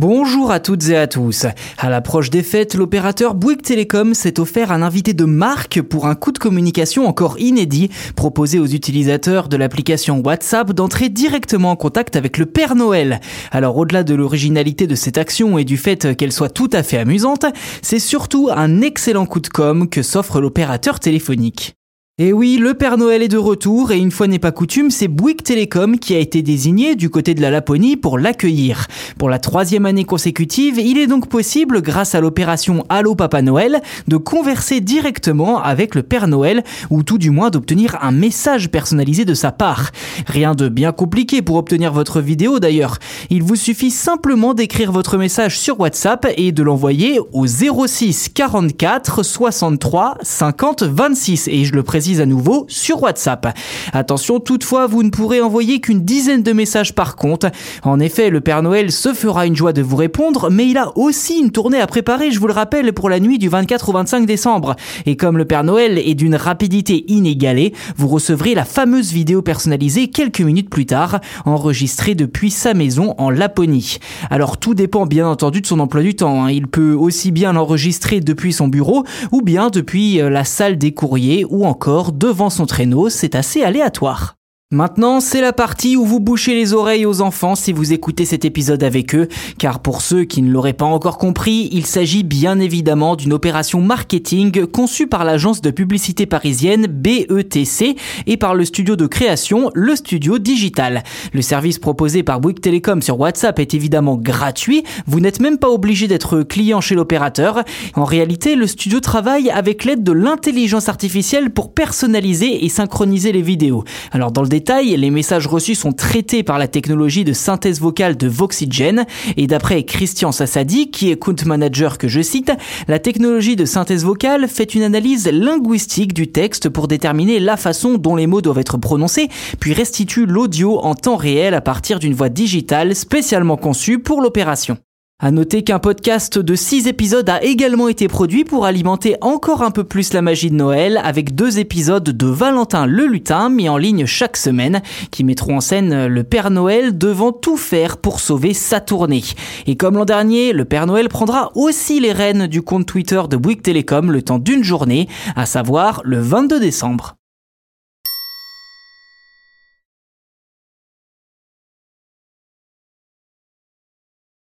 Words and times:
Bonjour 0.00 0.52
à 0.52 0.60
toutes 0.60 0.90
et 0.90 0.96
à 0.96 1.08
tous. 1.08 1.44
À 1.76 1.90
l'approche 1.90 2.30
des 2.30 2.44
fêtes, 2.44 2.76
l'opérateur 2.76 3.34
Bouygues 3.34 3.62
Telecom 3.62 4.14
s'est 4.14 4.38
offert 4.38 4.70
un 4.70 4.80
invité 4.80 5.12
de 5.12 5.24
marque 5.24 5.82
pour 5.82 6.06
un 6.06 6.14
coup 6.14 6.30
de 6.30 6.38
communication 6.38 7.08
encore 7.08 7.36
inédit, 7.40 7.90
proposé 8.14 8.60
aux 8.60 8.66
utilisateurs 8.68 9.48
de 9.48 9.56
l'application 9.56 10.22
WhatsApp 10.24 10.70
d'entrer 10.70 11.08
directement 11.08 11.72
en 11.72 11.76
contact 11.76 12.14
avec 12.14 12.38
le 12.38 12.46
Père 12.46 12.76
Noël. 12.76 13.18
Alors 13.50 13.76
au-delà 13.76 14.04
de 14.04 14.14
l'originalité 14.14 14.86
de 14.86 14.94
cette 14.94 15.18
action 15.18 15.58
et 15.58 15.64
du 15.64 15.76
fait 15.76 16.14
qu'elle 16.16 16.30
soit 16.30 16.50
tout 16.50 16.70
à 16.72 16.84
fait 16.84 16.98
amusante, 16.98 17.46
c'est 17.82 17.98
surtout 17.98 18.50
un 18.54 18.82
excellent 18.82 19.26
coup 19.26 19.40
de 19.40 19.48
com 19.48 19.88
que 19.88 20.02
s'offre 20.02 20.40
l'opérateur 20.40 21.00
téléphonique. 21.00 21.77
Et 22.20 22.32
oui, 22.32 22.56
le 22.56 22.74
Père 22.74 22.98
Noël 22.98 23.22
est 23.22 23.28
de 23.28 23.36
retour 23.36 23.92
et 23.92 23.98
une 23.98 24.10
fois 24.10 24.26
n'est 24.26 24.40
pas 24.40 24.50
coutume, 24.50 24.90
c'est 24.90 25.06
Bouygues 25.06 25.44
Télécom 25.44 26.00
qui 26.00 26.16
a 26.16 26.18
été 26.18 26.42
désigné 26.42 26.96
du 26.96 27.10
côté 27.10 27.32
de 27.32 27.40
la 27.40 27.52
Laponie 27.52 27.96
pour 27.96 28.18
l'accueillir. 28.18 28.88
Pour 29.18 29.28
la 29.28 29.38
troisième 29.38 29.86
année 29.86 30.02
consécutive, 30.02 30.80
il 30.80 30.98
est 30.98 31.06
donc 31.06 31.28
possible, 31.28 31.80
grâce 31.80 32.16
à 32.16 32.20
l'opération 32.20 32.84
Allo 32.88 33.14
Papa 33.14 33.40
Noël, 33.40 33.80
de 34.08 34.16
converser 34.16 34.80
directement 34.80 35.62
avec 35.62 35.94
le 35.94 36.02
Père 36.02 36.26
Noël 36.26 36.64
ou 36.90 37.04
tout 37.04 37.18
du 37.18 37.30
moins 37.30 37.50
d'obtenir 37.50 37.96
un 38.02 38.10
message 38.10 38.68
personnalisé 38.68 39.24
de 39.24 39.34
sa 39.34 39.52
part. 39.52 39.92
Rien 40.26 40.56
de 40.56 40.68
bien 40.68 40.90
compliqué 40.90 41.40
pour 41.40 41.54
obtenir 41.54 41.92
votre 41.92 42.20
vidéo 42.20 42.58
d'ailleurs. 42.58 42.98
Il 43.30 43.44
vous 43.44 43.54
suffit 43.54 43.92
simplement 43.92 44.54
d'écrire 44.54 44.90
votre 44.90 45.18
message 45.18 45.56
sur 45.56 45.78
WhatsApp 45.78 46.26
et 46.36 46.50
de 46.50 46.64
l'envoyer 46.64 47.20
au 47.32 47.46
06 47.46 48.30
44 48.34 49.22
63 49.22 50.18
50 50.20 50.82
26 50.82 51.46
et 51.46 51.64
je 51.64 51.74
le 51.74 51.84
précise 51.84 52.07
à 52.16 52.26
nouveau 52.26 52.64
sur 52.68 53.02
WhatsApp. 53.02 53.56
Attention, 53.92 54.40
toutefois, 54.40 54.86
vous 54.86 55.02
ne 55.02 55.10
pourrez 55.10 55.40
envoyer 55.40 55.80
qu'une 55.80 56.00
dizaine 56.00 56.42
de 56.42 56.52
messages 56.52 56.94
par 56.94 57.16
compte. 57.16 57.46
En 57.84 58.00
effet, 58.00 58.30
le 58.30 58.40
Père 58.40 58.62
Noël 58.62 58.90
se 58.90 59.12
fera 59.14 59.46
une 59.46 59.56
joie 59.56 59.72
de 59.72 59.82
vous 59.82 59.96
répondre, 59.96 60.50
mais 60.50 60.66
il 60.66 60.78
a 60.78 60.96
aussi 60.96 61.38
une 61.38 61.50
tournée 61.50 61.80
à 61.80 61.86
préparer, 61.86 62.30
je 62.30 62.40
vous 62.40 62.46
le 62.46 62.52
rappelle, 62.52 62.92
pour 62.92 63.08
la 63.08 63.20
nuit 63.20 63.38
du 63.38 63.48
24 63.48 63.88
au 63.88 63.92
25 63.92 64.26
décembre. 64.26 64.76
Et 65.06 65.16
comme 65.16 65.38
le 65.38 65.44
Père 65.44 65.64
Noël 65.64 65.98
est 65.98 66.14
d'une 66.14 66.34
rapidité 66.34 67.04
inégalée, 67.08 67.74
vous 67.96 68.08
recevrez 68.08 68.54
la 68.54 68.64
fameuse 68.64 69.12
vidéo 69.12 69.42
personnalisée 69.42 70.08
quelques 70.08 70.40
minutes 70.40 70.70
plus 70.70 70.86
tard, 70.86 71.20
enregistrée 71.44 72.14
depuis 72.14 72.50
sa 72.50 72.74
maison 72.74 73.14
en 73.18 73.30
Laponie. 73.30 73.98
Alors 74.30 74.56
tout 74.58 74.74
dépend 74.74 75.06
bien 75.06 75.28
entendu 75.28 75.60
de 75.60 75.66
son 75.66 75.80
emploi 75.80 76.02
du 76.02 76.14
temps. 76.14 76.44
Hein. 76.44 76.50
Il 76.50 76.66
peut 76.66 76.92
aussi 76.92 77.30
bien 77.30 77.52
l'enregistrer 77.52 78.20
depuis 78.20 78.52
son 78.52 78.68
bureau 78.68 79.04
ou 79.32 79.42
bien 79.42 79.70
depuis 79.70 80.20
euh, 80.20 80.30
la 80.30 80.44
salle 80.44 80.78
des 80.78 80.92
courriers 80.92 81.44
ou 81.48 81.66
encore 81.66 81.97
devant 82.12 82.50
son 82.50 82.66
traîneau, 82.66 83.08
c'est 83.08 83.34
assez 83.34 83.62
aléatoire. 83.62 84.37
Maintenant, 84.70 85.20
c'est 85.20 85.40
la 85.40 85.54
partie 85.54 85.96
où 85.96 86.04
vous 86.04 86.20
bouchez 86.20 86.54
les 86.54 86.74
oreilles 86.74 87.06
aux 87.06 87.22
enfants 87.22 87.54
si 87.54 87.72
vous 87.72 87.94
écoutez 87.94 88.26
cet 88.26 88.44
épisode 88.44 88.82
avec 88.82 89.14
eux, 89.14 89.26
car 89.58 89.80
pour 89.80 90.02
ceux 90.02 90.24
qui 90.24 90.42
ne 90.42 90.52
l'auraient 90.52 90.74
pas 90.74 90.84
encore 90.84 91.16
compris, 91.16 91.70
il 91.72 91.86
s'agit 91.86 92.22
bien 92.22 92.60
évidemment 92.60 93.16
d'une 93.16 93.32
opération 93.32 93.80
marketing 93.80 94.66
conçue 94.66 95.06
par 95.06 95.24
l'agence 95.24 95.62
de 95.62 95.70
publicité 95.70 96.26
parisienne 96.26 96.86
BETC 96.86 97.96
et 98.26 98.36
par 98.36 98.54
le 98.54 98.66
studio 98.66 98.94
de 98.94 99.06
création, 99.06 99.70
le 99.72 99.96
studio 99.96 100.38
digital. 100.38 101.02
Le 101.32 101.40
service 101.40 101.78
proposé 101.78 102.22
par 102.22 102.38
Bouygues 102.38 102.60
Telecom 102.60 103.00
sur 103.00 103.18
WhatsApp 103.18 103.58
est 103.60 103.72
évidemment 103.72 104.16
gratuit, 104.16 104.84
vous 105.06 105.20
n'êtes 105.20 105.40
même 105.40 105.56
pas 105.56 105.70
obligé 105.70 106.08
d'être 106.08 106.42
client 106.42 106.82
chez 106.82 106.94
l'opérateur. 106.94 107.64
En 107.94 108.04
réalité, 108.04 108.54
le 108.54 108.66
studio 108.66 109.00
travaille 109.00 109.48
avec 109.48 109.86
l'aide 109.86 110.02
de 110.02 110.12
l'intelligence 110.12 110.90
artificielle 110.90 111.48
pour 111.52 111.72
personnaliser 111.72 112.66
et 112.66 112.68
synchroniser 112.68 113.32
les 113.32 113.40
vidéos. 113.40 113.84
Alors 114.12 114.30
dans 114.30 114.42
le 114.42 114.57
les 114.66 115.10
messages 115.10 115.46
reçus 115.46 115.74
sont 115.74 115.92
traités 115.92 116.42
par 116.42 116.58
la 116.58 116.68
technologie 116.68 117.24
de 117.24 117.32
synthèse 117.32 117.80
vocale 117.80 118.16
de 118.16 118.28
Voxygen 118.28 119.04
et 119.36 119.46
d'après 119.46 119.82
Christian 119.84 120.32
Sassadi, 120.32 120.90
qui 120.90 121.10
est 121.10 121.16
compte 121.16 121.44
manager 121.44 121.98
que 121.98 122.08
je 122.08 122.20
cite, 122.20 122.52
la 122.86 122.98
technologie 122.98 123.56
de 123.56 123.64
synthèse 123.64 124.04
vocale 124.04 124.48
fait 124.48 124.74
une 124.74 124.82
analyse 124.82 125.28
linguistique 125.30 126.12
du 126.12 126.28
texte 126.28 126.68
pour 126.68 126.88
déterminer 126.88 127.40
la 127.40 127.56
façon 127.56 127.94
dont 127.94 128.16
les 128.16 128.26
mots 128.26 128.42
doivent 128.42 128.58
être 128.58 128.78
prononcés, 128.78 129.28
puis 129.60 129.72
restitue 129.72 130.26
l'audio 130.26 130.78
en 130.78 130.94
temps 130.94 131.16
réel 131.16 131.54
à 131.54 131.60
partir 131.60 131.98
d'une 131.98 132.14
voix 132.14 132.28
digitale 132.28 132.94
spécialement 132.94 133.56
conçue 133.56 133.98
pour 133.98 134.20
l'opération. 134.20 134.78
À 135.20 135.32
noter 135.32 135.64
qu'un 135.64 135.80
podcast 135.80 136.38
de 136.38 136.54
6 136.54 136.86
épisodes 136.86 137.28
a 137.28 137.42
également 137.42 137.88
été 137.88 138.06
produit 138.06 138.44
pour 138.44 138.64
alimenter 138.64 139.16
encore 139.20 139.62
un 139.62 139.72
peu 139.72 139.82
plus 139.82 140.12
la 140.12 140.22
magie 140.22 140.48
de 140.48 140.54
Noël 140.54 141.00
avec 141.02 141.34
deux 141.34 141.58
épisodes 141.58 142.04
de 142.04 142.26
Valentin 142.28 142.86
le 142.86 143.04
lutin 143.04 143.48
mis 143.48 143.68
en 143.68 143.78
ligne 143.78 144.06
chaque 144.06 144.36
semaine 144.36 144.80
qui 145.10 145.24
mettront 145.24 145.56
en 145.56 145.60
scène 145.60 146.06
le 146.06 146.22
Père 146.22 146.52
Noël 146.52 146.96
devant 146.96 147.32
tout 147.32 147.56
faire 147.56 147.96
pour 147.96 148.20
sauver 148.20 148.54
sa 148.54 148.80
tournée. 148.80 149.24
Et 149.66 149.74
comme 149.74 149.96
l'an 149.96 150.04
dernier, 150.04 150.52
le 150.52 150.64
Père 150.64 150.86
Noël 150.86 151.08
prendra 151.08 151.50
aussi 151.56 151.98
les 151.98 152.12
rênes 152.12 152.46
du 152.46 152.62
compte 152.62 152.86
Twitter 152.86 153.22
de 153.28 153.36
Bouygues 153.36 153.62
Télécom 153.62 154.12
le 154.12 154.22
temps 154.22 154.38
d'une 154.38 154.62
journée, 154.62 155.08
à 155.34 155.46
savoir 155.46 156.00
le 156.04 156.20
22 156.20 156.60
décembre. 156.60 157.17